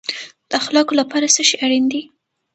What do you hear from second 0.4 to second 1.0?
د اخلاقو